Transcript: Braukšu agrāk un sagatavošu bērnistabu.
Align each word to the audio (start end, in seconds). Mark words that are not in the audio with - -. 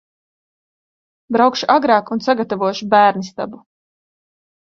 Braukšu 1.35 1.67
agrāk 1.73 2.09
un 2.17 2.23
sagatavošu 2.27 2.87
bērnistabu. 2.95 3.63